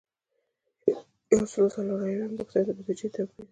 یو 1.31 1.43
سل 1.51 1.61
او 1.65 1.69
څلور 1.75 1.99
اویایمه 2.01 2.35
پوښتنه 2.39 2.63
د 2.65 2.69
بودیجې 2.77 3.07
توپیر 3.15 3.43
دی. 3.45 3.49